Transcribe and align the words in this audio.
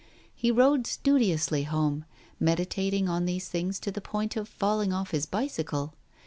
He 0.33 0.49
rode 0.49 0.87
studiously 0.87 1.61
home, 1.61 2.05
meditating 2.39 3.07
on 3.07 3.25
these 3.25 3.49
things 3.49 3.77
to 3.81 3.91
the 3.91 4.01
point 4.01 4.35
of 4.35 4.49
falling 4.49 4.91
off 4.91 5.11
his 5.11 5.27
bicycle. 5.27 5.93